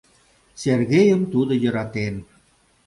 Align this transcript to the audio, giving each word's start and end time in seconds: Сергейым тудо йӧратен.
Сергейым 0.61 1.21
тудо 1.31 1.53
йӧратен. 1.63 2.15